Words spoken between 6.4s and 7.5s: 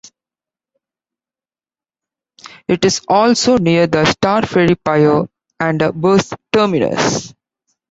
terminus.